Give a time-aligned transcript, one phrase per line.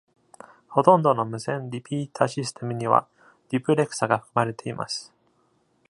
[0.67, 3.07] ほとんどの無線リピータシステムには
[3.51, 5.13] デュプレクサが含まれています。